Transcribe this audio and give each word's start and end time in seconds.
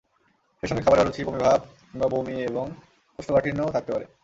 সেই 0.63 0.67
সঙ্গে 0.69 0.83
খাবারে 0.83 1.01
অরুচি, 1.03 1.21
বমি 1.23 1.39
ভাব 1.39 1.59
কিংবা 1.81 2.07
বমি 2.13 2.35
এবং 2.49 2.65
কোষ্ঠকাঠিন্যও 3.19 3.73
থাকতে 3.75 3.91
পারে। 3.93 4.05